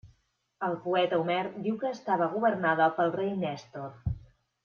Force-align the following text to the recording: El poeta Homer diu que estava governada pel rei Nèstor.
El 0.67 0.71
poeta 0.85 1.19
Homer 1.23 1.41
diu 1.67 1.75
que 1.83 1.91
estava 1.97 2.31
governada 2.33 2.87
pel 3.01 3.13
rei 3.19 3.31
Nèstor. 3.45 4.13